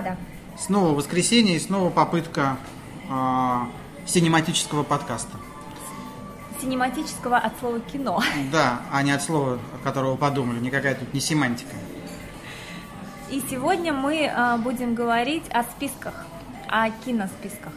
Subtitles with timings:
[0.00, 0.16] Господа.
[0.58, 2.56] Снова воскресенье и снова попытка
[3.08, 3.58] э,
[4.06, 5.36] синематического подкаста.
[6.60, 8.22] Синематического от слова кино.
[8.52, 10.58] Да, а не от слова, которого подумали.
[10.58, 11.74] Никакая тут не семантика.
[13.30, 16.26] И сегодня мы э, будем говорить о списках,
[16.68, 17.72] о киносписках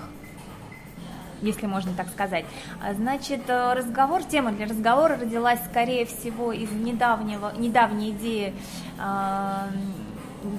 [1.41, 2.45] если можно так сказать.
[2.81, 8.53] А, значит, э, разговор, тема для разговора родилась, скорее всего, из недавнего, недавней идеи
[8.97, 9.67] э,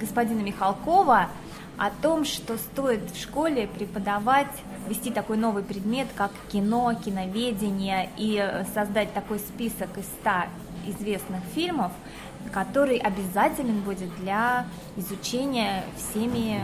[0.00, 1.28] господина Михалкова
[1.76, 4.50] о том, что стоит в школе преподавать,
[4.88, 10.30] вести такой новый предмет, как кино, киноведение, и создать такой список из 100
[10.86, 11.92] известных фильмов,
[12.52, 14.66] который обязателен будет для
[14.96, 16.62] изучения всеми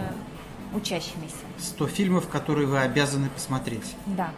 [0.74, 1.36] учащимися.
[1.58, 3.96] 100 фильмов, которые вы обязаны посмотреть.
[4.06, 4.30] Да.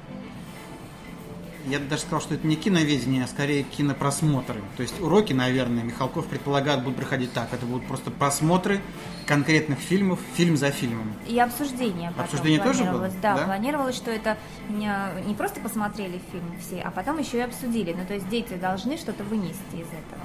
[1.66, 4.60] Я бы даже сказал, что это не киноведение, а скорее кинопросмотры.
[4.76, 7.52] То есть уроки, наверное, Михалков предполагает, будут проходить так.
[7.52, 8.80] Это будут просто просмотры
[9.26, 11.14] конкретных фильмов, фильм за фильмом.
[11.28, 12.12] И обсуждение.
[12.16, 13.10] Обсуждение тоже было?
[13.22, 14.36] Да, да, планировалось, что это
[14.68, 14.90] не,
[15.26, 17.92] не просто посмотрели фильм все, а потом еще и обсудили.
[17.92, 20.22] Ну, то есть дети должны что-то вынести из этого.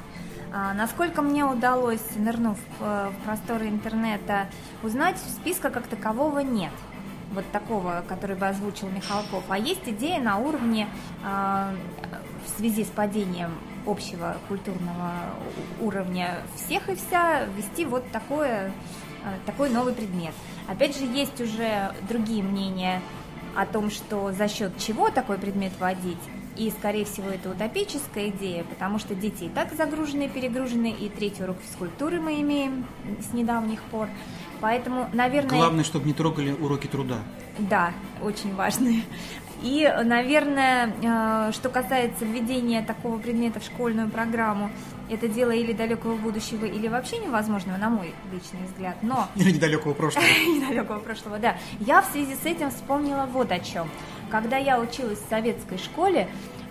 [0.54, 4.48] А, насколько мне удалось, нырнув в просторы интернета,
[4.82, 6.72] узнать, списка как такового нет.
[7.34, 9.44] Вот такого, который бы озвучил Михалков.
[9.50, 10.88] А есть идея на уровне
[11.24, 11.74] а,
[12.46, 13.52] в связи с падением
[13.86, 15.12] общего культурного
[15.82, 18.72] уровня всех и вся ввести вот такое,
[19.24, 20.34] а, такой новый предмет.
[20.68, 23.02] Опять же, есть уже другие мнения
[23.56, 26.18] о том, что за счет чего такой предмет вводить.
[26.58, 31.44] И, скорее всего, это утопическая идея, потому что дети и так загружены, перегружены, и третий
[31.44, 32.88] урок физкультуры мы имеем
[33.22, 34.10] с недавних пор.
[34.60, 35.58] Поэтому, наверное...
[35.58, 37.20] Главное, чтобы не трогали уроки труда.
[37.60, 39.04] Да, очень важные.
[39.62, 44.70] И, наверное, э, что касается введения такого предмета в школьную программу,
[45.10, 48.98] это дело или далекого будущего, или вообще невозможного, на мой личный взгляд.
[49.02, 49.28] Но...
[49.36, 50.26] Или недалекого прошлого.
[50.48, 51.58] недалекого прошлого, да.
[51.80, 53.90] Я в связи с этим вспомнила вот о чем.
[54.30, 56.28] Когда я училась в советской школе,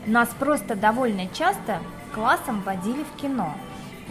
[0.07, 1.81] нас просто довольно часто
[2.15, 3.55] классом водили в кино.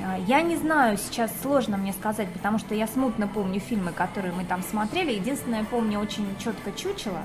[0.04, 4.34] А, я не знаю, сейчас сложно мне сказать, потому что я смутно помню фильмы, которые
[4.34, 5.14] мы там смотрели.
[5.14, 7.22] Единственное, помню очень четко «Чучело»,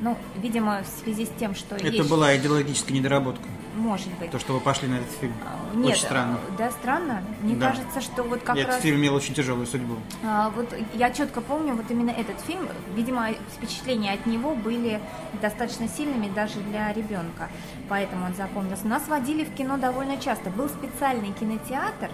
[0.00, 2.08] ну, видимо, в связи с тем, что Это есть...
[2.08, 3.48] была идеологическая недоработка.
[3.78, 4.30] Может быть.
[4.30, 5.32] То, что вы пошли на этот фильм.
[5.44, 6.38] А, нет, очень странно.
[6.58, 7.22] Да, странно.
[7.40, 7.70] Мне да.
[7.70, 8.82] кажется, что вот как этот раз...
[8.82, 9.96] фильм имел очень тяжелую судьбу.
[10.24, 12.68] А, вот я четко помню вот именно этот фильм.
[12.94, 15.00] Видимо, впечатления от него были
[15.40, 17.48] достаточно сильными даже для ребенка.
[17.88, 18.86] Поэтому он запомнился.
[18.86, 20.50] Нас водили в кино довольно часто.
[20.50, 22.10] Был специальный кинотеатр,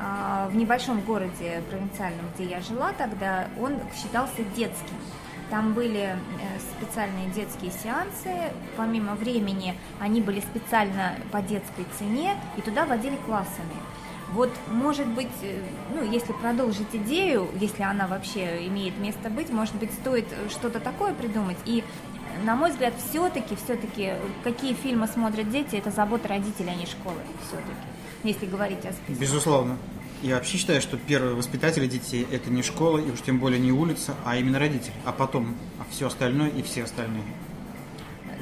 [0.00, 4.96] а, в небольшом городе провинциальном, где я жила тогда, он считался детским.
[5.50, 6.16] Там были э,
[6.76, 13.74] специальные детские сеансы, помимо времени они были специально по детской цене, и туда водили классами.
[14.32, 15.58] Вот, может быть, э,
[15.94, 21.14] ну, если продолжить идею, если она вообще имеет место быть, может быть, стоит что-то такое
[21.14, 21.56] придумать.
[21.64, 21.82] И,
[22.44, 24.12] на мой взгляд, все-таки, все-таки,
[24.44, 27.16] какие фильмы смотрят дети, это забота родителей, а не школы,
[27.46, 27.72] все-таки,
[28.22, 29.14] если говорить о списке.
[29.18, 29.78] Безусловно.
[30.22, 33.70] Я вообще считаю, что первые воспитатели детей– это не школа, и уж тем более не
[33.70, 37.22] улица, а именно родители, а потом а все остальное и все остальные.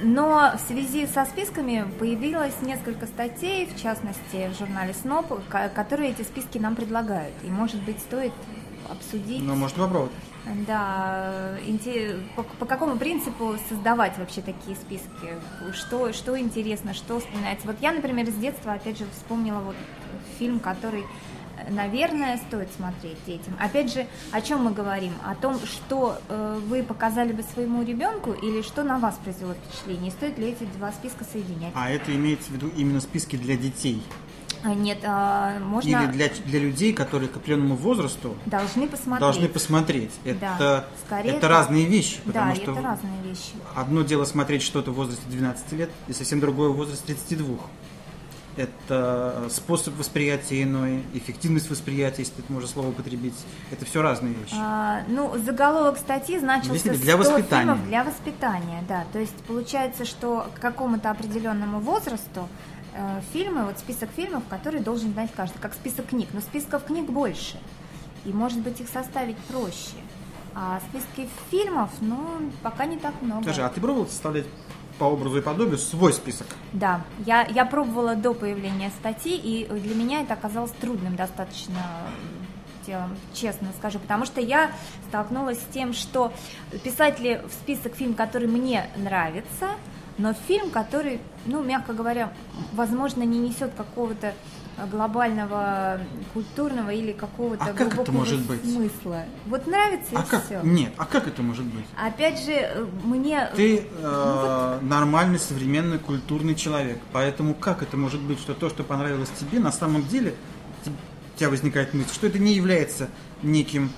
[0.03, 5.41] Но в связи со списками появилось несколько статей, в частности в журнале СНОП,
[5.75, 7.34] которые эти списки нам предлагают.
[7.44, 8.32] И, может быть, стоит
[8.91, 9.42] обсудить.
[9.42, 10.12] Ну, может, попробовать.
[10.66, 11.56] Да,
[12.36, 15.34] по, по какому принципу создавать вообще такие списки?
[15.72, 17.66] Что, что интересно, что вспоминается?
[17.66, 19.76] Вот я, например, с детства, опять же, вспомнила вот
[20.38, 21.04] фильм, который
[21.71, 23.55] наверное, стоит смотреть детям.
[23.59, 25.12] Опять же, о чем мы говорим?
[25.25, 30.11] О том, что э, вы показали бы своему ребенку или что на вас произвело впечатление?
[30.11, 31.72] Стоит ли эти два списка соединять?
[31.75, 34.03] А это имеется в виду именно списки для детей?
[34.62, 35.89] А, нет, а, можно...
[35.89, 39.21] Или для, для людей, которые к определенному возрасту должны посмотреть.
[39.21, 40.11] Должны посмотреть.
[40.25, 42.19] Это, да, это, это разные вещи.
[42.25, 43.53] Потому да, что это разные вещи.
[43.75, 47.59] Одно дело смотреть что-то в возрасте 12 лет, и совсем другое в возрасте 32
[48.56, 53.34] это способ восприятия иной, эффективность восприятия, если это можно слово употребить.
[53.70, 54.54] Это все разные вещи.
[54.56, 57.64] А, ну, заголовок статьи значился для воспитания.
[57.64, 59.04] фильмов для воспитания, да.
[59.12, 62.48] То есть получается, что к какому-то определенному возрасту
[62.94, 66.28] э, фильмы, вот список фильмов, которые должен знать каждый, как список книг.
[66.32, 67.58] Но списков книг больше,
[68.24, 69.97] и, может быть, их составить проще.
[70.54, 72.18] А списки фильмов, ну,
[72.62, 73.42] пока не так много.
[73.42, 74.47] Скажи, а ты пробовал составлять
[74.98, 76.47] по образу и подобию свой список.
[76.72, 81.81] Да, я, я пробовала до появления статьи, и для меня это оказалось трудным достаточно
[82.87, 84.71] делом, честно скажу, потому что я
[85.09, 86.33] столкнулась с тем, что
[86.84, 89.71] писать ли в список фильм, который мне нравится,
[90.19, 92.33] но фильм, который, ну, мягко говоря,
[92.72, 94.34] возможно, не несет какого-то
[94.91, 96.01] глобального
[96.34, 98.63] культурного или какого-то а как это может быть?
[98.63, 99.25] смысла.
[99.47, 100.45] Вот нравится а и как?
[100.45, 100.61] все.
[100.63, 101.84] Нет, а как это может быть?
[101.97, 103.51] Опять же, э, мне...
[103.57, 104.83] Ты э, ну, вот...
[104.83, 106.99] нормальный, современный, культурный человек.
[107.13, 110.34] Поэтому как это может быть, что то, что понравилось тебе, на самом деле
[110.84, 113.09] у тебя возникает мысль, что это не является
[113.43, 113.91] неким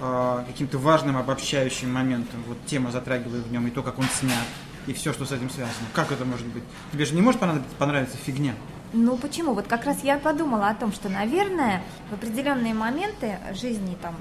[0.00, 2.42] э, каким-то важным обобщающим моментом.
[2.46, 4.44] Вот тема затрагивает в нем и то, как он снят,
[4.86, 5.86] и все, что с этим связано.
[5.94, 6.62] Как это может быть?
[6.92, 8.54] Тебе же не может понравиться, понравиться фигня.
[8.92, 9.54] Ну почему?
[9.54, 14.14] Вот как раз я подумала о том, что, наверное, в определенные моменты жизни там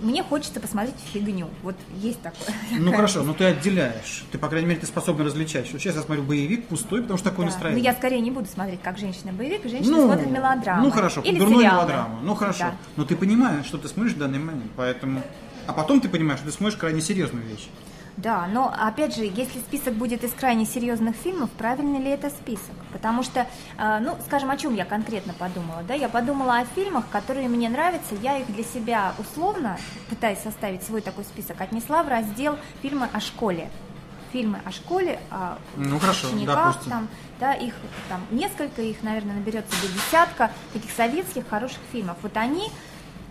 [0.00, 1.48] мне хочется посмотреть фигню.
[1.62, 2.54] Вот есть такое.
[2.78, 4.24] Ну хорошо, но ты отделяешь.
[4.30, 5.66] Ты, по крайней мере, ты способна различать.
[5.66, 7.52] Что сейчас я смотрю боевик пустой, потому что такое да.
[7.52, 7.82] настроение.
[7.82, 10.84] Но я скорее не буду смотреть, как женщина боевик, женщина ну, смотрит мелодраму.
[10.84, 11.76] Ну хорошо, Или дурную сериалы.
[11.78, 12.20] мелодраму.
[12.22, 12.58] Ну хорошо.
[12.60, 12.74] Да.
[12.96, 14.70] Но ты понимаешь, что ты смотришь в данный момент.
[14.76, 15.22] Поэтому.
[15.66, 17.68] А потом ты понимаешь, что ты смотришь крайне серьезную вещь.
[18.18, 22.74] Да, но опять же, если список будет из крайне серьезных фильмов, правильный ли это список?
[22.92, 23.46] Потому что,
[23.78, 25.94] э, ну, скажем, о чем я конкретно подумала, да?
[25.94, 29.78] Я подумала о фильмах, которые мне нравятся, я их для себя условно,
[30.10, 33.70] пытаясь составить свой такой список, отнесла в раздел фильмы о школе.
[34.32, 36.90] Фильмы о школе, о ну, хорошо, учениках, допустим.
[36.90, 37.74] там, да, их
[38.08, 42.16] там несколько, их, наверное, наберется до десятка таких советских хороших фильмов.
[42.22, 42.68] Вот они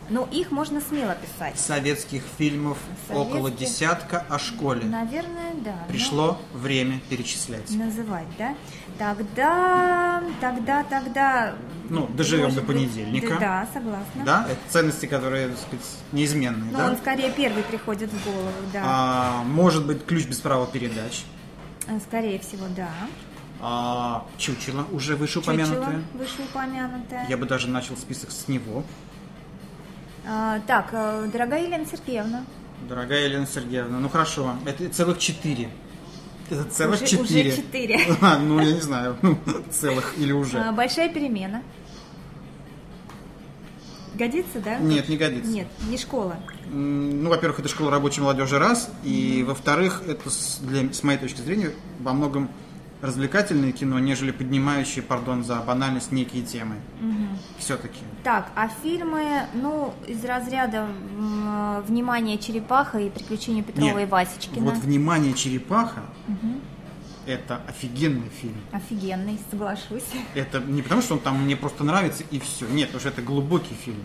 [0.10, 1.60] ну, их можно смело писать.
[1.60, 2.78] Советских фильмов
[3.08, 3.36] Советских...
[3.36, 4.86] около десятка о школе.
[4.86, 5.86] Наверное, да.
[5.88, 6.60] Пришло но...
[6.60, 7.70] время перечислять.
[7.72, 8.56] Называть, да?
[8.98, 11.56] Тогда, тогда, тогда...
[11.90, 13.32] Ну, доживем до понедельника.
[13.32, 14.26] Быть, да, согласна.
[14.26, 16.90] Да, это ценности, которые, так сказать, неизменные, Но да?
[16.90, 18.82] он скорее первый приходит в голову, да.
[18.84, 21.24] А, может быть, ключ без права передач.
[21.88, 22.90] А, скорее всего, да.
[23.60, 25.86] А, чучело уже вышеупомянутое.
[25.86, 27.26] Чучело вышеупомянутое.
[27.28, 28.84] Я бы даже начал список с него.
[30.30, 32.44] А, так, э, дорогая Елена Сергеевна.
[32.90, 35.70] Дорогая Елена Сергеевна, ну хорошо, это целых четыре.
[36.50, 37.52] Это целых уже, четыре.
[37.52, 38.00] Уже четыре.
[38.22, 39.38] А, ну я не знаю, ну,
[39.72, 40.60] целых или уже.
[40.60, 41.64] А, большая перемена.
[44.16, 44.78] Годится, да?
[44.80, 45.50] Нет, не годится.
[45.50, 46.36] Нет, не школа.
[46.66, 49.46] Ну, во-первых, это школа рабочей молодежи раз, и mm-hmm.
[49.46, 50.30] во-вторых, это
[50.62, 52.50] для, с моей точки зрения во многом
[53.02, 56.76] развлекательное кино, нежели поднимающие, пардон за банальность, некие темы.
[57.02, 57.40] Угу.
[57.60, 58.00] Все-таки.
[58.24, 60.88] Так, а фильмы, ну, из разряда
[61.88, 64.66] «Внимание, черепаха» и «Приключения Петрова Нет, и Васечкина».
[64.66, 66.60] вот «Внимание, черепаха» угу.
[67.26, 68.58] это офигенный фильм.
[68.72, 70.06] Офигенный, соглашусь.
[70.34, 72.68] Это не потому, что он там мне просто нравится и все.
[72.68, 74.04] Нет, потому что это глубокий фильм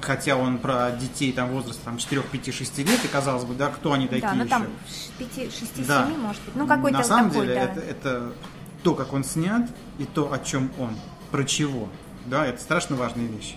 [0.00, 3.68] хотя он про детей там возраста там, 4, 5, 6 лет, и казалось бы, да,
[3.68, 4.50] кто они такие Да, ну еще?
[4.50, 4.66] там
[5.18, 6.06] 5, 6, 7, да.
[6.06, 6.56] может быть.
[6.56, 7.62] Ну, какой-то На самом такой, деле, да.
[7.62, 8.32] это, это
[8.82, 9.68] то, как он снят,
[9.98, 10.96] и то, о чем он,
[11.30, 11.88] про чего.
[12.26, 13.56] Да, это страшно важные вещи.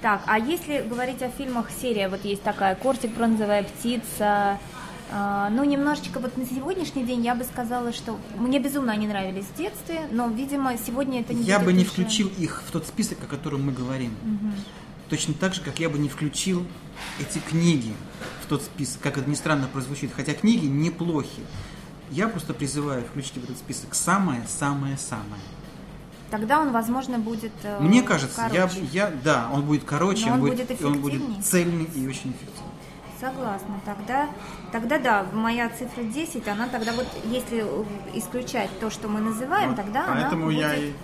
[0.00, 4.58] Так, а если говорить о фильмах, серия вот есть такая «Кортик, бронзовая птица»,
[5.10, 9.46] Uh, ну, немножечко вот на сегодняшний день я бы сказала, что мне безумно они нравились
[9.46, 13.16] в детстве, но, видимо, сегодня это не Я бы не включил их в тот список,
[13.22, 14.12] о котором мы говорим.
[14.22, 14.52] Uh-huh.
[15.08, 16.66] Точно так же, как я бы не включил
[17.18, 17.94] эти книги
[18.44, 21.42] в тот список, как это ни странно прозвучит, хотя книги неплохи.
[22.10, 25.42] Я просто призываю включить в этот список самое-самое-самое.
[26.30, 30.40] Тогда он, возможно, будет э, Мне кажется, я, я, да, он будет короче, он, он,
[30.40, 32.68] будет, он будет цельный и очень эффективный.
[33.18, 33.80] Согласна.
[33.84, 34.28] Тогда,
[34.70, 37.64] тогда да, моя цифра 10, она тогда вот, если
[38.14, 40.84] исключать то, что мы называем, вот, тогда поэтому она я будет...
[40.84, 40.94] и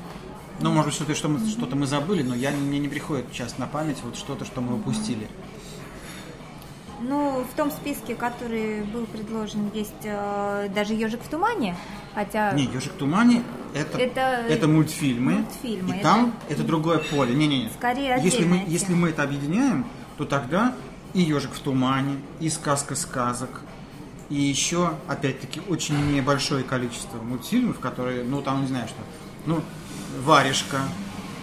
[0.61, 3.59] ну, может быть, что-то, что мы, что-то мы забыли, но я, мне не приходит сейчас
[3.59, 5.29] на память вот что-то, что мы упустили.
[7.01, 11.77] Ну, в том списке, который был предложен, есть э, даже ежик в тумане,
[12.15, 12.53] хотя.
[12.53, 13.43] Не, ежик в тумане
[13.75, 15.33] это, это, это мультфильмы.
[15.33, 15.91] Мультфильмы.
[15.91, 16.03] И это...
[16.03, 17.35] там это другое поле.
[17.35, 17.71] Не-не-не.
[17.71, 18.71] Скорее если мы, тема.
[18.71, 20.75] если мы это объединяем, то тогда
[21.13, 23.63] и ежик в тумане, и сказка сказок,
[24.31, 28.99] и еще, опять-таки, очень небольшое количество мультфильмов, которые, ну, там, не знаю что.
[29.47, 29.63] Ну,
[30.23, 30.79] Варежка,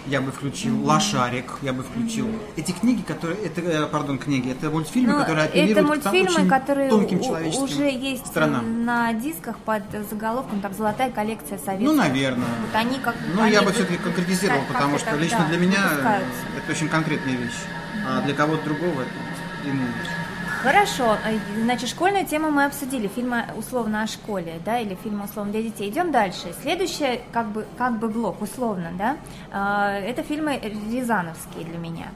[0.06, 0.84] я бы включил.
[0.84, 2.28] Лошарик, я бы включил.
[2.56, 6.26] Эти книги, которые, это, э, пардон, книги, это мультфильмы, Но ну, которые апеллируют это мультфильмы,
[6.26, 8.84] к очень которые тонким человеческим уже есть странам.
[8.84, 11.86] на дисках под заголовком там «Золотая коллекция советских».
[11.86, 12.48] Ну, наверное.
[12.60, 15.46] Вот они как Ну, я бы все-таки конкретизировал, как, потому как что это, лично да,
[15.46, 16.40] для меня выпускаются.
[16.56, 17.60] это очень конкретная вещь.
[18.08, 20.21] А для кого-то другого это иная вещь.
[20.62, 25.50] Хорошо, э, значит, школьную тему мы обсудили, фильмы условно о школе, да, или фильмы условно
[25.50, 25.90] для детей.
[25.90, 26.54] Идем дальше.
[26.62, 29.16] Следующий, как бы, как бы блок, условно, да,
[29.50, 32.12] э, это фильмы рязановские для меня.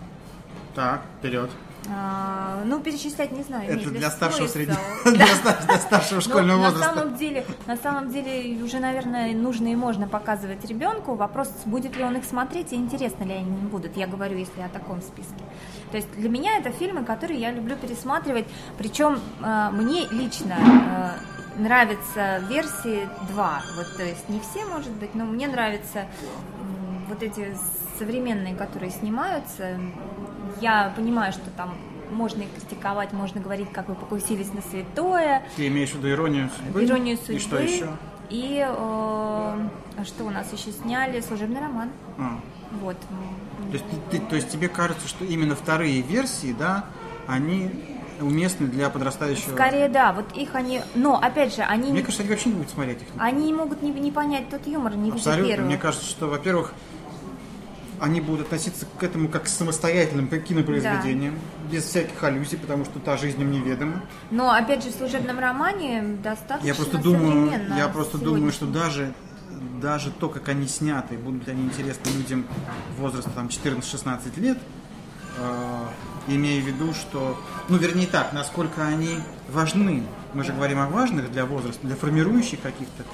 [0.77, 1.51] Так, вперед.
[1.89, 3.71] А, ну, перечислять не знаю.
[3.71, 6.89] Это для старшего среднего, для старшего школьного возраста.
[6.89, 11.15] На самом деле, на самом деле уже, наверное, нужно и можно показывать ребенку.
[11.15, 13.97] Вопрос, будет ли он их смотреть и интересно ли они будут.
[13.97, 15.43] Я говорю, если о таком списке.
[15.91, 18.47] То есть для меня это фильмы, которые я люблю пересматривать.
[18.79, 23.63] Причем э, мне лично э, нравятся версии 2.
[23.77, 26.07] Вот, то есть не все, может быть, но мне нравится
[27.09, 27.57] вот эти
[27.99, 29.79] современные, которые снимаются,
[30.61, 31.75] я понимаю, что там
[32.11, 35.43] можно их критиковать, можно говорить, как вы покусились на святое.
[35.57, 36.85] Ты имеешь в виду иронию судьбы?
[36.85, 37.35] Иронию судьбы.
[37.35, 37.89] И что еще?
[38.31, 39.69] И э,
[40.05, 41.21] что у нас еще сняли?
[41.21, 41.91] Служебный роман.
[42.19, 42.41] А.
[42.81, 42.97] Вот.
[43.71, 46.87] То есть, ты, то есть тебе кажется, что именно вторые версии, да,
[47.27, 47.71] они
[48.21, 49.53] уместны для подрастающего?
[49.53, 50.13] Скорее, да.
[50.13, 50.81] Вот их они...
[50.95, 51.93] Но, опять же, они...
[51.93, 53.09] Мне кажется, они вообще не будут смотреть их.
[53.19, 55.49] Они могут не, не понять тот юмор, не Абсолютно.
[55.49, 55.67] первого.
[55.67, 56.73] Мне кажется, что, во-первых,
[58.01, 61.39] они будут относиться к этому как к самостоятельным кинопроизведениям,
[61.71, 64.03] без всяких аллюзий, потому что та жизнь им неведома.
[64.31, 69.15] Но, опять же, в служебном романе достаточно Я просто думаю, я просто думаю, что даже
[69.81, 72.47] даже то, как они сняты, будут ли они интересны людям
[72.99, 74.59] возраста там 14-16 лет,
[75.39, 75.87] э,
[76.29, 77.39] имея в виду, что,
[77.69, 80.03] ну, вернее так, насколько они важны.
[80.35, 83.05] Мы же говорим о важных для возраста, для формирующих каких-то.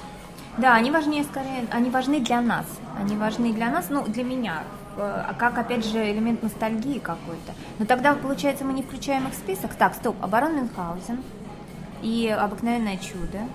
[0.57, 2.65] Да, они важнее, скорее, они важны для нас.
[2.97, 4.63] Они важны для нас, ну, для меня,
[4.95, 7.53] э, а как, опять же, элемент ностальгии какой-то.
[7.79, 9.73] Но тогда, получается, мы не включаем их в список.
[9.73, 11.23] Так, стоп, Оборон Мюнхгаузен
[12.03, 13.47] и Обыкновенное чудо.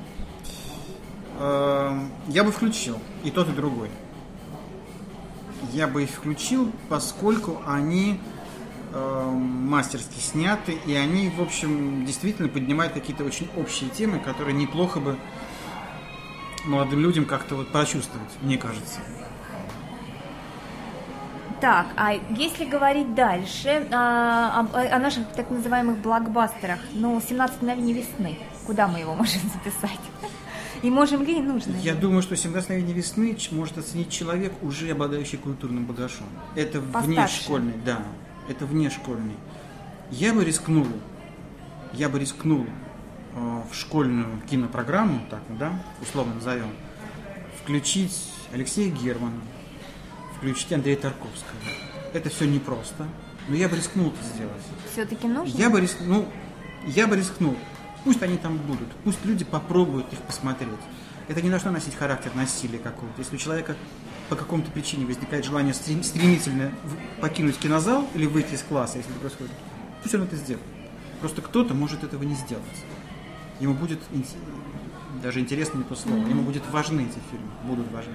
[1.38, 3.90] Э, Я бы включил и тот, и другой.
[5.72, 8.18] Я бы их включил, поскольку они
[8.92, 14.98] э, мастерски сняты, и они, в общем, действительно поднимают какие-то очень общие темы, которые неплохо
[14.98, 15.16] бы
[16.68, 19.00] молодым людям как-то вот прочувствовать, мне кажется.
[21.60, 27.94] Так, а если говорить дальше а, об- о, наших так называемых блокбастерах, ну, 17 мгновений
[27.94, 29.98] весны, куда мы его можем записать?
[30.82, 31.72] И можем ли и нужно?
[31.72, 31.78] ли?
[31.80, 36.28] Я думаю, что 17 мгновений весны может оценить человек, уже обладающий культурным багажом.
[36.54, 37.08] Это Постарше.
[37.08, 38.02] внешкольный, да,
[38.48, 39.34] это внешкольный.
[40.12, 40.86] Я бы рискнул,
[41.92, 42.66] я бы рискнул
[43.34, 46.70] в школьную кинопрограмму, так, да, условно назовем,
[47.62, 49.40] включить Алексея Германа,
[50.36, 51.58] включить Андрея Тарковского.
[52.12, 53.06] Это все непросто,
[53.48, 54.62] но я бы рискнул это сделать.
[54.92, 55.56] Все-таки нужно?
[55.56, 56.28] Я бы рискнул, ну,
[56.86, 57.56] я бы рискнул.
[58.04, 60.70] Пусть они там будут, пусть люди попробуют их посмотреть.
[61.26, 63.20] Это не должно носить характер насилия какого-то.
[63.20, 63.76] Если у человека
[64.30, 66.72] по какому-то причине возникает желание стрем- стремительно
[67.20, 69.52] покинуть кинозал или выйти из класса, если это происходит,
[70.02, 70.64] пусть он это сделает.
[71.20, 72.64] Просто кто-то может этого не сделать.
[73.60, 73.98] Ему будет
[75.22, 78.12] даже интересно не то слово, ему будет важны эти фильмы, будут важны.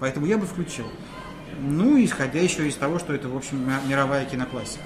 [0.00, 0.86] Поэтому я бы включил.
[1.60, 4.84] Ну, исходя еще из того, что это, в общем, ми- мировая киноклассика.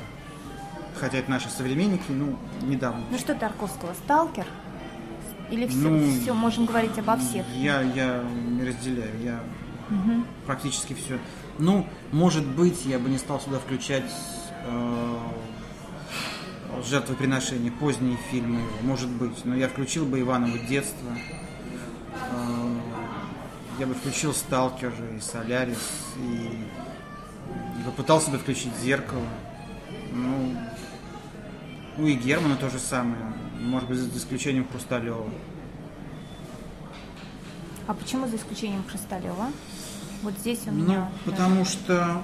[1.00, 3.02] Хотя это наши современники, ну, недавно.
[3.10, 4.46] Ну что Тарковского, сталкер?
[5.50, 7.44] Или все, Ну, все, можем говорить обо всех?
[7.56, 9.40] Я, я не разделяю, я
[10.46, 11.18] практически все.
[11.58, 14.04] Ну, может быть, я бы не стал сюда включать
[14.64, 15.16] э,
[16.84, 19.44] жертвоприношения, поздние фильмы, может быть.
[19.44, 21.10] Но я включил бы Иваново детство.
[22.32, 22.74] Э,
[23.78, 26.66] я бы включил Сталкер и Солярис и,
[27.86, 29.26] попытался бы включить зеркало.
[30.12, 30.56] Ну,
[31.96, 33.32] ну и Германа то же самое.
[33.60, 35.28] Может быть, за исключением Хрусталева.
[37.86, 39.48] А почему за исключением Хрусталева?
[40.22, 41.10] Вот здесь у Ну, меня...
[41.24, 42.22] потому что...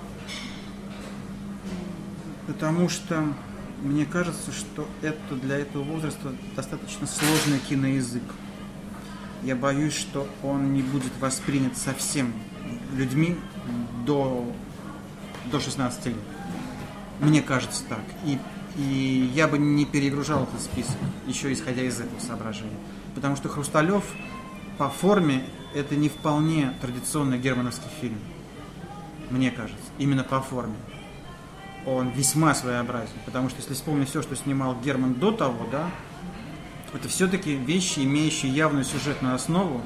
[2.46, 3.24] Потому что
[3.82, 8.22] мне кажется, что это для этого возраста достаточно сложный киноязык.
[9.42, 12.32] Я боюсь, что он не будет воспринят совсем
[12.94, 13.36] людьми
[14.06, 14.50] до,
[15.50, 16.16] до 16 лет.
[17.20, 18.02] Мне кажется так.
[18.24, 18.38] И,
[18.76, 22.76] и я бы не перегружал этот список, еще исходя из этого соображения.
[23.14, 24.04] Потому что Хрусталев
[24.78, 28.18] по форме это не вполне традиционный германовский фильм.
[29.30, 29.84] Мне кажется.
[29.98, 30.74] Именно по форме.
[31.86, 33.14] Он весьма своеобразен.
[33.24, 35.88] Потому что если вспомнить все, что снимал Герман до того, да,
[36.92, 39.82] это все-таки вещи, имеющие явную сюжетную основу.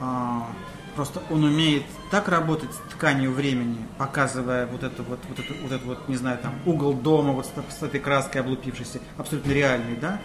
[0.00, 0.48] А,
[0.94, 5.72] просто он умеет так работать с тканью времени, показывая вот это вот, вот это, вот
[5.72, 9.96] это вот, не знаю, там, угол дома вот с, с этой краской облупившейся, абсолютно реальный,
[9.96, 10.20] да,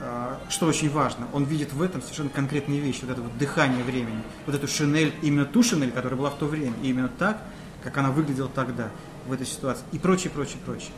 [0.00, 3.82] А, что очень важно, он видит в этом совершенно конкретные вещи, вот это вот дыхание
[3.82, 7.42] времени, вот эту шинель, именно ту шинель, которая была в то время, и именно так,
[7.82, 8.90] как она выглядела тогда,
[9.28, 10.90] в этой ситуации, и прочее, прочее, прочее.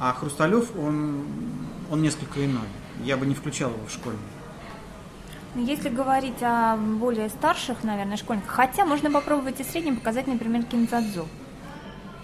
[0.00, 1.24] А Хрусталев, он,
[1.90, 2.66] он несколько иной.
[3.04, 4.18] Я бы не включал его в школьный.
[5.54, 10.64] Ну, Если говорить о более старших, наверное, школьниках, хотя можно попробовать и средним показать, например,
[10.64, 11.28] Кинзадзу.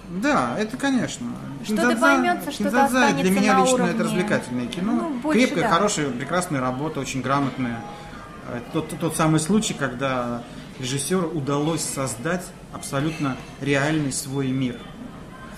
[0.08, 1.28] Да, это конечно.
[1.64, 3.92] Что-то поймется, что-то Кинзадза останется для меня на лично уровне.
[3.92, 4.92] это развлекательное кино.
[4.92, 5.70] Ну, больше, Крепкая, да.
[5.70, 7.80] хорошая, прекрасная работа, очень грамотная.
[8.52, 10.42] Это Тот, тот самый случай, когда
[10.80, 14.80] режиссеру удалось создать абсолютно реальный свой мир.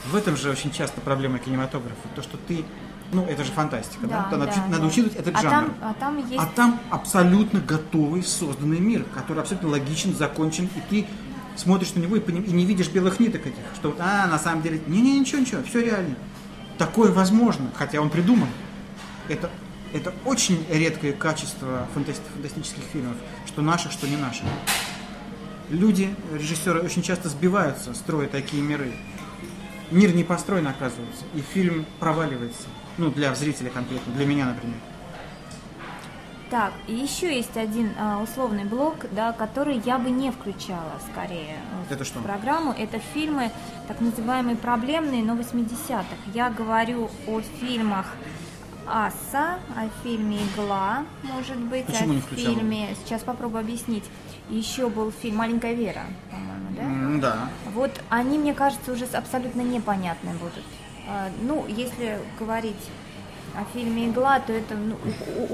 [0.07, 2.09] В этом же очень часто проблема кинематографа.
[2.15, 2.65] То, что ты...
[3.13, 4.27] Ну, это же фантастика, да?
[4.31, 4.87] Да, надо, да, надо да.
[4.87, 5.67] учитывать этот А жанр.
[5.67, 10.81] там- а там есть- А там абсолютно готовый, созданный мир, который абсолютно логичен, закончен, и
[10.89, 11.07] ты
[11.57, 14.39] смотришь на него и, поним- и не видишь белых ниток этих, что вот, а, на
[14.39, 16.17] самом деле, не-не, ничего, ничего, все реально.
[16.79, 18.49] Такое возможно, хотя он придуман.
[19.29, 19.51] Это,
[19.93, 23.17] это очень редкое качество фантаст- фантастических фильмов,
[23.47, 24.45] что наших, что не наших.
[25.69, 28.93] Люди, режиссеры, очень часто сбиваются, строя такие миры.
[29.93, 32.69] Мир не построен, оказывается, и фильм проваливается.
[32.97, 34.77] Ну, для зрителя конкретно, для меня, например.
[36.51, 41.57] Так, и еще есть один а, условный блок, да, который я бы не включала скорее
[41.89, 42.21] в Это что?
[42.21, 42.73] программу.
[42.73, 43.51] Это фильмы,
[43.89, 46.05] так называемые проблемные, но 80-х.
[46.35, 48.07] Я говорю о фильмах
[48.87, 52.97] Аса, о фильме Игла, может быть, Почему о фильме.
[53.05, 54.05] Сейчас попробую объяснить.
[54.51, 57.33] Еще был фильм Маленькая Вера, по-моему, да?
[57.33, 57.49] Да.
[57.73, 60.65] Вот они, мне кажется, уже абсолютно непонятны будут.
[61.09, 62.91] А, Ну, если говорить
[63.55, 64.97] о фильме «Игла», то это ну,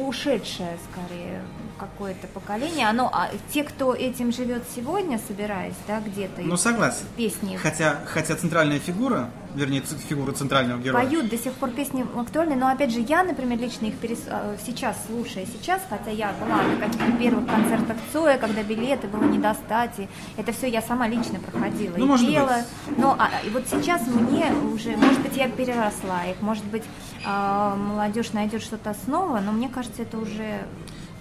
[0.07, 1.42] ушедшее, скорее,
[1.78, 2.88] какое-то поколение.
[2.88, 7.04] Оно, а те, кто этим живет сегодня, собираясь, да, где-то, Ну, согласен.
[7.16, 11.04] песни Хотя, хотя центральная фигура, вернее, фигура центрального героя.
[11.04, 14.56] поют, до сих пор песни актуальны, но опять же, я, например, лично их перес- а,
[14.66, 19.38] сейчас слушая сейчас, хотя я была на каких-то первых концертах Цоя, когда билеты было не
[19.38, 22.47] достать, и это все я сама лично проходила Ну, и может пела.
[22.87, 22.99] быть.
[22.99, 26.85] Но а, и вот сейчас мне уже, может быть, я переросла их, может быть,
[27.25, 30.62] а, молодежь найдет что-то снова, но мне кажется, это уже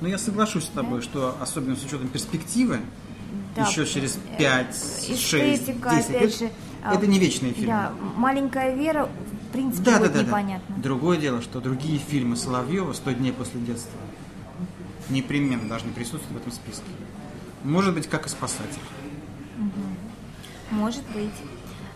[0.01, 2.79] Но я соглашусь с тобой, что особенно с учетом перспективы,
[3.55, 3.63] Да.
[3.67, 6.49] еще через Э, 5, 6, эстетика, 10 опять лет, же.
[6.83, 7.67] а, это не вечные фильмы.
[7.73, 9.07] Да, маленькая Вера,
[9.49, 10.25] в принципе, Да, да, будет да, да.
[10.27, 10.75] непонятно.
[10.77, 13.99] Другое дело, что другие фильмы Соловьева «100 дней после детства»
[15.09, 16.83] непременно должны присутствовать в этом списке.
[17.63, 18.79] Может быть, как и «Спасатель».
[20.69, 21.31] Может быть.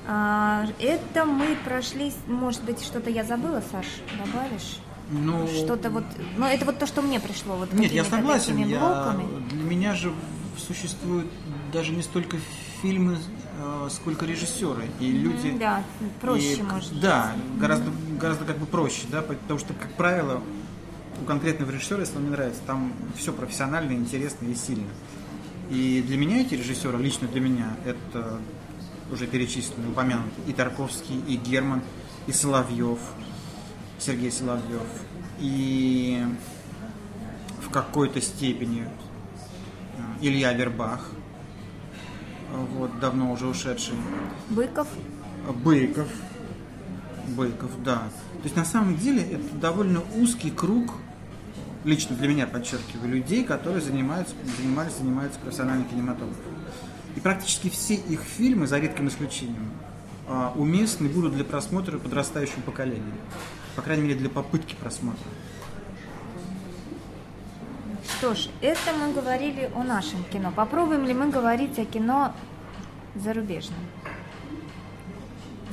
[0.07, 3.85] А, это мы прошли, может быть, что-то я забыла, Саш,
[4.17, 4.79] добавишь?
[5.11, 6.05] Ну, Что-то вот,
[6.37, 8.57] ну это вот то, что мне пришло, вот Нет, я согласен.
[8.57, 8.79] Я...
[8.79, 9.25] блоками.
[9.49, 10.13] Для меня же
[10.57, 11.27] существуют
[11.73, 12.37] даже не столько
[12.81, 13.17] фильмы,
[13.59, 14.87] э, сколько режиссеры.
[14.99, 15.57] И люди...
[15.59, 15.83] Да,
[16.21, 16.99] проще, И, может.
[16.99, 20.41] Да, гораздо, гораздо как бы проще, да, потому что, как правило,
[21.21, 24.89] у конкретного режиссера, если он мне нравится, там все профессионально, интересно и сильно.
[25.69, 28.39] И для меня эти режиссеры, лично для меня, это
[29.11, 31.81] уже перечисленные, упомянутые, и Тарковский, и Герман,
[32.27, 32.99] и Соловьев,
[33.99, 34.87] Сергей Соловьев,
[35.41, 36.23] и
[37.61, 41.09] в какой-то степени э, Илья Вербах,
[42.75, 43.95] вот, давно уже ушедший.
[44.49, 44.87] Быков,
[45.63, 46.07] Быков.
[47.29, 48.09] Быков, да.
[48.37, 50.93] То есть на самом деле это довольно узкий круг,
[51.83, 56.53] лично для меня подчеркиваю, людей, которые занимаются, занимались, занимаются профессиональным кинематографом.
[57.15, 59.71] И практически все их фильмы, за редким исключением,
[60.27, 63.13] а, уместны будут для просмотра подрастающему поколению.
[63.75, 65.23] По крайней мере, для попытки просмотра.
[68.17, 70.51] Что ж, это мы говорили о нашем кино.
[70.55, 72.33] Попробуем ли мы говорить о кино
[73.15, 73.79] зарубежном?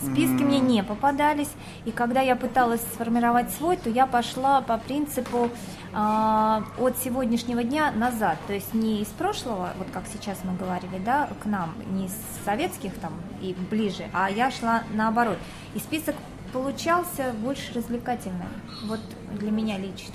[0.00, 1.50] Списки мне не попадались,
[1.84, 5.50] и когда я пыталась сформировать свой, то я пошла по принципу
[5.92, 10.98] а, от сегодняшнего дня назад, то есть не из прошлого, вот как сейчас мы говорили,
[11.04, 15.38] да, к нам, не из советских там и ближе, а я шла наоборот.
[15.74, 16.14] И список
[16.52, 18.48] получался больше развлекательным,
[18.86, 19.00] вот
[19.38, 20.14] для меня лично.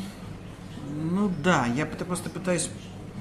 [0.89, 2.69] Ну да, я просто пытаюсь,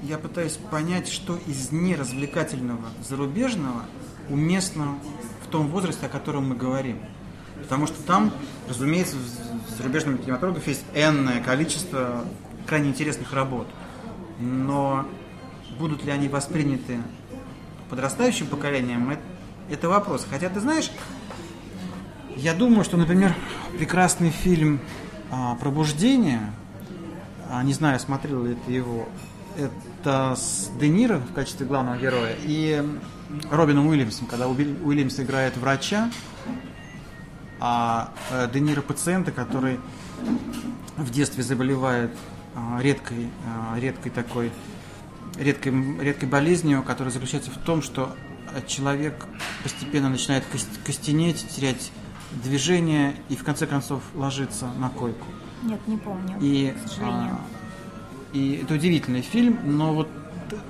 [0.03, 3.83] я пытаюсь понять, что из неразвлекательного зарубежного
[4.29, 4.97] уместно
[5.45, 6.99] в том возрасте, о котором мы говорим.
[7.61, 8.31] Потому что там,
[8.67, 12.25] разумеется, в зарубежном кинематографе есть энное количество
[12.67, 13.67] крайне интересных работ.
[14.39, 15.07] Но
[15.79, 16.99] будут ли они восприняты
[17.89, 19.21] подрастающим поколением, это,
[19.69, 20.25] это вопрос.
[20.29, 20.91] Хотя, ты знаешь,
[22.35, 23.33] я думаю, что, например,
[23.77, 24.79] прекрасный фильм
[25.31, 26.41] а, «Пробуждение»,
[27.49, 29.07] а, не знаю, смотрел ли ты его,
[29.57, 32.83] это с Де Ниро в качестве главного героя и
[33.51, 36.09] Робином Уильямсом, когда Уиль- Уильямс играет врача,
[37.59, 39.79] а э, Де Ниро пациента, который
[40.97, 42.11] в детстве заболевает
[42.55, 43.29] а, редкой,
[43.77, 44.51] редкой такой,
[45.37, 48.15] редкой, редкой болезнью, которая заключается в том, что
[48.53, 49.25] э, человек
[49.63, 51.91] постепенно начинает кос- костенеть, терять
[52.43, 55.25] движение и в конце концов ложится на койку.
[55.63, 57.35] Нет, не помню, И, к сожалению.
[57.35, 60.09] а, и это удивительный фильм, но вот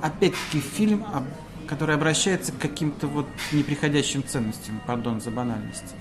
[0.01, 1.23] опять-таки фильм, об-
[1.67, 5.95] который обращается к каким-то вот неприходящим ценностям, пардон за банальность.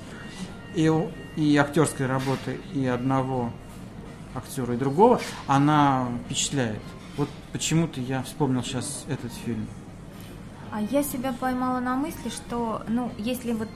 [0.75, 0.91] И,
[1.37, 3.51] и актерская работа и одного
[4.35, 6.81] актера, и другого, она впечатляет.
[7.17, 9.67] Вот почему-то я вспомнил сейчас этот фильм.
[10.73, 13.69] А я себя поймала на мысли, что, ну, если вот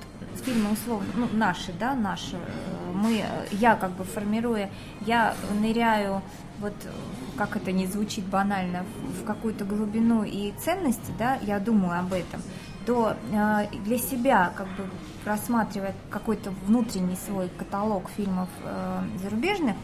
[0.42, 4.70] фильмы условно, ну, наши, да, наши, э, мы, э, я как бы формируя,
[5.02, 6.22] я ныряю,
[6.58, 6.72] вот,
[7.36, 8.86] как это не звучит банально,
[9.20, 12.40] в какую-то глубину и ценности, да, я думаю об этом,
[12.86, 14.84] то э, для себя, как бы
[15.24, 19.74] рассматривая какой-то внутренний свой каталог фильмов э, зарубежных,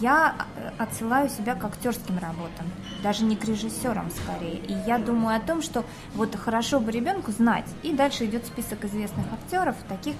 [0.00, 2.66] я э, отсылаю себя к актерским работам,
[3.02, 4.56] даже не к режиссерам скорее.
[4.56, 5.84] И я думаю о том, что
[6.14, 7.66] вот хорошо бы ребенку знать.
[7.82, 10.16] И дальше идет список известных актеров, таких,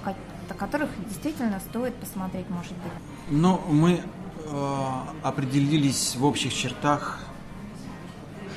[0.57, 2.91] которых действительно стоит посмотреть, может быть.
[3.29, 4.01] Но мы
[4.45, 4.89] э,
[5.23, 7.19] определились в общих чертах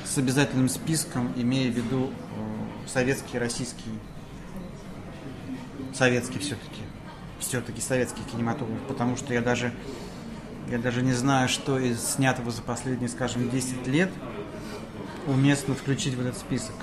[0.05, 2.11] с обязательным списком, имея в виду
[2.87, 3.91] советский, российский,
[5.93, 6.81] советский все-таки,
[7.39, 9.73] все-таки советский кинематограф, потому что я даже
[10.69, 14.09] я даже не знаю, что из снятого за последние, скажем, 10 лет
[15.27, 16.75] уместно включить в этот список.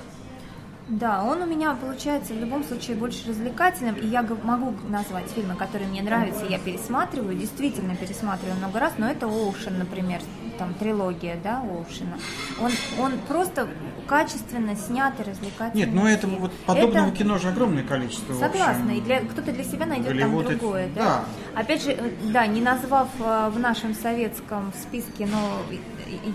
[0.91, 5.55] Да, он у меня получается в любом случае больше развлекательным, и я могу назвать фильмы,
[5.55, 10.19] которые мне нравятся, я пересматриваю, действительно пересматриваю много раз, но это Оушен, например,
[10.57, 12.17] там трилогия, да, Оушена.
[12.59, 13.69] Он, он просто
[14.05, 15.85] качественно снят и развлекательный.
[15.85, 17.15] Нет, ну это вот подобного это...
[17.15, 18.33] кино же огромное количество.
[18.33, 20.95] Согласна, и для кто-то для себя найдет Голливуд там другое, это...
[20.95, 21.23] да.
[21.55, 21.61] да.
[21.61, 25.61] Опять же, э, да, не назвав э, в нашем советском списке, но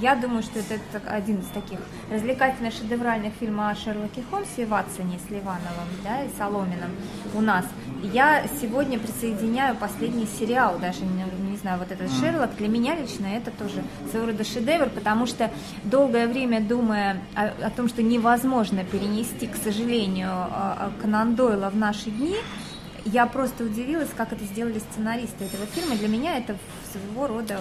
[0.00, 1.78] я думаю, что это, один из таких
[2.10, 6.90] развлекательных шедевральных фильмов о Шерлоке Холмсе и Ватсоне с Ливановым, да, и Соломином
[7.34, 7.64] у нас.
[8.02, 12.56] Я сегодня присоединяю последний сериал, даже не, не знаю, вот этот Шерлок.
[12.56, 15.50] Для меня лично это тоже своего рода шедевр, потому что
[15.84, 21.70] долгое время думая о, о том, что невозможно перенести, к сожалению, а, а, Конан Дойла
[21.70, 22.36] в наши дни,
[23.04, 25.96] я просто удивилась, как это сделали сценаристы этого фильма.
[25.96, 26.56] Для меня это
[26.90, 27.60] своего рода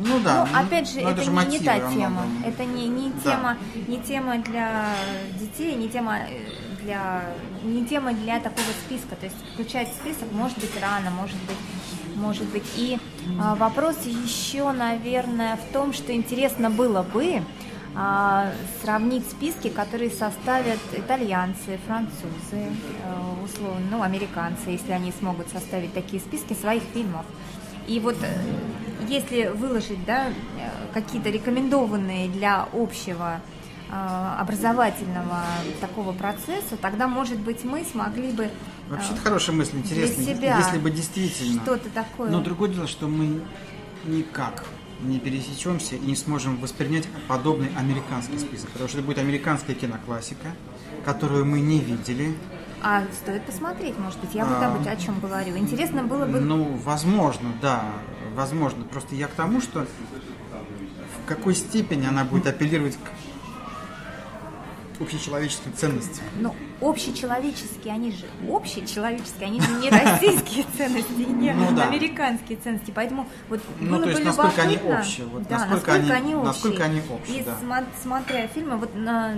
[0.00, 0.46] ну да.
[0.52, 2.22] Но опять же, это, это не, не та тема.
[2.44, 3.30] Это не, не да.
[3.30, 3.56] тема,
[3.88, 4.86] не тема для
[5.38, 7.22] детей, не тема э, для
[7.62, 9.16] не тема для такого списка.
[9.16, 12.64] То есть включать список может быть рано, может быть, может быть.
[12.76, 12.98] И
[13.40, 17.42] а, вопрос еще, наверное, в том, что интересно было бы
[17.94, 25.92] а, сравнить списки, которые составят итальянцы, французы, э, условно, ну, американцы, если они смогут составить
[25.92, 27.26] такие списки своих фильмов.
[27.90, 28.28] И вот э,
[29.08, 30.32] если выложить да, э,
[30.94, 33.40] какие-то рекомендованные для общего
[33.90, 35.42] э, образовательного
[35.80, 38.48] такого процесса, тогда, может быть, мы смогли бы...
[38.88, 40.22] Вообще, это хорошая мысль, интересно.
[40.22, 41.60] себя если бы действительно...
[41.62, 42.30] Что-то такое.
[42.30, 43.40] Но другое дело, что мы
[44.04, 44.64] никак
[45.00, 50.54] не пересечемся и не сможем воспринять подобный американский список, потому что это будет американская киноклассика,
[51.04, 52.36] которую мы не видели,
[52.82, 55.56] а стоит посмотреть, может быть, я вот а, о чем говорю.
[55.56, 56.40] Интересно было бы...
[56.40, 57.84] Ну, возможно, да,
[58.34, 58.84] возможно.
[58.84, 66.24] Просто я к тому, что в какой степени она будет апеллировать к общечеловеческим ценностям.
[66.40, 71.88] Ну, общечеловеческие, они же общечеловеческие, они же не российские ценности, не ну, да.
[71.88, 72.92] американские ценности.
[72.94, 75.26] Поэтому вот ну, было то есть, бы насколько они общие.
[75.26, 76.46] Вот, да, насколько, насколько они, они общие.
[76.46, 77.84] Насколько они общие, И да.
[78.02, 79.34] смотря фильмы, вот на,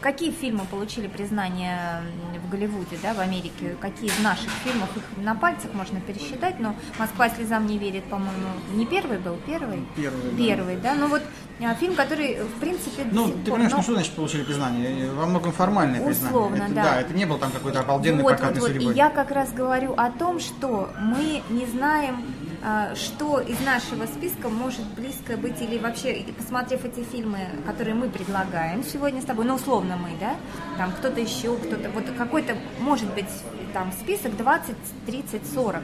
[0.00, 2.02] какие фильмы получили признание
[2.44, 6.74] в Голливуде, да, в Америке, какие из наших фильмов, их на пальцах можно пересчитать, но
[6.98, 9.84] «Москва слезам не верит», по-моему, не первый был, первый?
[9.96, 10.94] Первый, Первый, да.
[10.94, 10.94] да.
[10.94, 11.22] Ну вот
[11.60, 13.06] а, фильм, который, в принципе...
[13.10, 13.76] Ну, ты понимаешь, но...
[13.78, 15.10] ну что значит получили признание?
[15.12, 16.32] Во многом формальное признание.
[16.66, 16.82] Это, да.
[16.82, 18.92] Да, это не был там какой-то обалденный вот, прокатной вот, вот.
[18.92, 22.24] И я как раз говорю о том, что мы не знаем,
[22.64, 28.08] а, что из нашего списка может близко быть, или вообще, посмотрев эти фильмы, которые мы
[28.08, 30.36] предлагаем сегодня с тобой, ну, условно мы, да,
[30.78, 33.26] там кто-то еще, кто-то, вот какой-то, может быть,
[33.72, 35.82] там список 20, 30, 40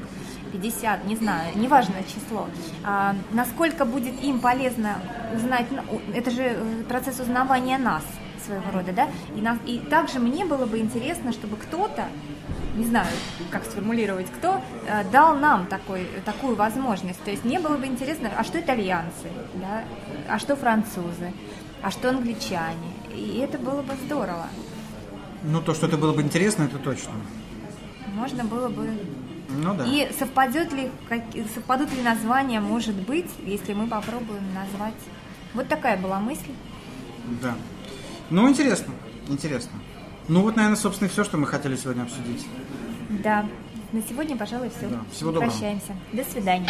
[0.52, 2.48] 50, не знаю, неважно число,
[2.84, 4.96] а, насколько будет им полезно
[5.34, 8.02] узнать, ну, это же э, процесс узнавания нас
[8.48, 12.08] своего рода, да, и, нас, и также мне было бы интересно, чтобы кто-то,
[12.76, 13.08] не знаю,
[13.50, 18.30] как сформулировать, кто э, дал нам такой, такую возможность, то есть мне было бы интересно,
[18.36, 19.84] а что итальянцы, да,
[20.28, 21.32] а что французы,
[21.82, 24.46] а что англичане, и это было бы здорово.
[25.44, 27.12] Ну, то, что это было бы интересно, это точно.
[28.14, 28.90] Можно было бы
[29.48, 29.84] ну да.
[29.86, 31.22] И совпадет ли, как,
[31.54, 34.94] совпадут ли названия, может быть, если мы попробуем назвать.
[35.54, 36.52] Вот такая была мысль.
[37.42, 37.54] Да.
[38.30, 38.92] Ну, интересно,
[39.28, 39.72] интересно.
[40.28, 42.46] Ну вот, наверное, собственно, все, что мы хотели сегодня обсудить.
[43.22, 43.46] Да.
[43.92, 44.86] На сегодня, пожалуй, все.
[44.88, 45.00] Да.
[45.10, 45.50] Всего доброго.
[45.50, 45.96] Прощаемся.
[46.12, 46.68] До свидания.